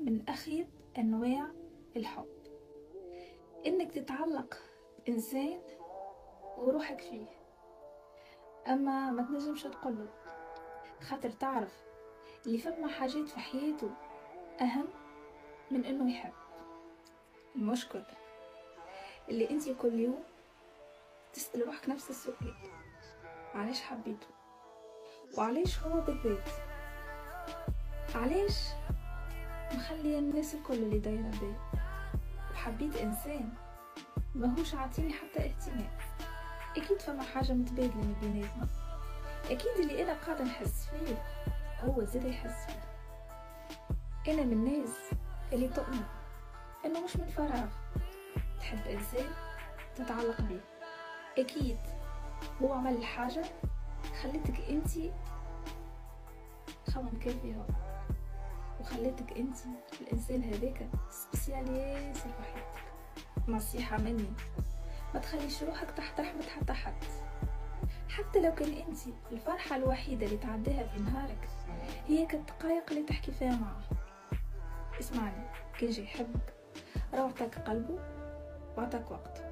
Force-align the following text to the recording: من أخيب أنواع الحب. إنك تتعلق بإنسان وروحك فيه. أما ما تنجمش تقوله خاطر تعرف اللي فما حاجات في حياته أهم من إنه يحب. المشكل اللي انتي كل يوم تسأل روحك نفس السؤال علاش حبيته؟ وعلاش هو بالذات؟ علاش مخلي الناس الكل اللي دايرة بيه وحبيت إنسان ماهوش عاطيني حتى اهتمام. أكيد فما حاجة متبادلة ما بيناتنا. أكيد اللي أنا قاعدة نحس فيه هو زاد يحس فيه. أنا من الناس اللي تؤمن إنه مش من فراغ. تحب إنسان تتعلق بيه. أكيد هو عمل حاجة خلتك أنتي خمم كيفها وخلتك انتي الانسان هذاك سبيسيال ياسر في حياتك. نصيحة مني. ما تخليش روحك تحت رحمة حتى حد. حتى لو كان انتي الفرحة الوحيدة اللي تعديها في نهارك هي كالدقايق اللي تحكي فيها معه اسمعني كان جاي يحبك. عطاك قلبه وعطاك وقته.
من 0.00 0.28
أخيب 0.28 0.68
أنواع 0.98 1.46
الحب. 1.96 2.28
إنك 3.66 3.92
تتعلق 3.92 4.58
بإنسان 5.06 5.60
وروحك 6.58 7.00
فيه. 7.00 7.26
أما 8.66 9.10
ما 9.10 9.22
تنجمش 9.22 9.62
تقوله 9.62 10.08
خاطر 11.00 11.30
تعرف 11.30 11.84
اللي 12.46 12.58
فما 12.58 12.88
حاجات 12.88 13.28
في 13.28 13.40
حياته 13.40 13.90
أهم 14.60 14.88
من 15.70 15.84
إنه 15.84 16.10
يحب. 16.10 16.32
المشكل 17.56 18.02
اللي 19.28 19.50
انتي 19.50 19.74
كل 19.74 20.00
يوم 20.00 20.22
تسأل 21.32 21.66
روحك 21.66 21.88
نفس 21.88 22.10
السؤال 22.10 22.54
علاش 23.54 23.80
حبيته؟ 23.82 24.26
وعلاش 25.38 25.78
هو 25.78 26.00
بالذات؟ 26.00 26.48
علاش 28.14 28.58
مخلي 29.74 30.18
الناس 30.18 30.54
الكل 30.54 30.74
اللي 30.74 30.98
دايرة 30.98 31.30
بيه 31.40 31.60
وحبيت 32.52 32.96
إنسان 32.96 33.52
ماهوش 34.34 34.74
عاطيني 34.74 35.12
حتى 35.12 35.44
اهتمام. 35.44 35.90
أكيد 36.76 37.00
فما 37.00 37.22
حاجة 37.22 37.52
متبادلة 37.52 37.96
ما 37.96 38.14
بيناتنا. 38.20 38.68
أكيد 39.44 39.70
اللي 39.80 40.02
أنا 40.02 40.14
قاعدة 40.14 40.44
نحس 40.44 40.86
فيه 40.86 41.22
هو 41.80 42.04
زاد 42.04 42.24
يحس 42.24 42.66
فيه. 42.66 42.80
أنا 44.32 44.42
من 44.42 44.52
الناس 44.52 44.96
اللي 45.52 45.68
تؤمن 45.68 46.04
إنه 46.84 47.04
مش 47.04 47.16
من 47.16 47.26
فراغ. 47.28 47.68
تحب 48.60 48.86
إنسان 48.86 49.26
تتعلق 49.96 50.40
بيه. 50.40 50.64
أكيد 51.38 51.78
هو 52.62 52.72
عمل 52.72 53.04
حاجة 53.04 53.44
خلتك 54.22 54.60
أنتي 54.68 55.12
خمم 56.94 57.18
كيفها 57.20 57.66
وخلتك 58.80 59.32
انتي 59.36 59.68
الانسان 60.00 60.42
هذاك 60.42 60.88
سبيسيال 61.10 61.68
ياسر 61.70 62.28
في 62.28 62.42
حياتك. 62.42 62.84
نصيحة 63.48 63.96
مني. 63.98 64.32
ما 65.14 65.20
تخليش 65.20 65.62
روحك 65.62 65.90
تحت 65.90 66.20
رحمة 66.20 66.42
حتى 66.42 66.72
حد. 66.72 67.04
حتى 68.08 68.40
لو 68.40 68.54
كان 68.54 68.72
انتي 68.72 69.14
الفرحة 69.32 69.76
الوحيدة 69.76 70.26
اللي 70.26 70.36
تعديها 70.36 70.86
في 70.86 71.00
نهارك 71.02 71.48
هي 72.08 72.26
كالدقايق 72.26 72.90
اللي 72.90 73.02
تحكي 73.02 73.32
فيها 73.32 73.56
معه 73.56 73.80
اسمعني 75.00 75.46
كان 75.78 75.90
جاي 75.90 76.04
يحبك. 76.04 76.54
عطاك 77.12 77.58
قلبه 77.58 77.98
وعطاك 78.76 79.10
وقته. 79.10 79.49